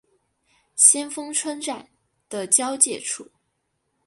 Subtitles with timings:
[0.73, 1.87] 先锋村站
[2.27, 3.29] 的交界处。